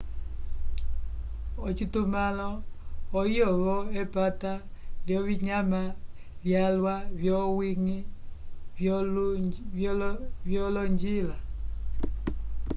ocitumãlo 1.65 2.49
oyo-vo 3.21 3.75
epata 4.01 4.51
lyovinyama 5.07 5.81
vyalwa 6.45 6.95
vyowiñgi 7.19 7.99
lyolonjila 10.49 11.37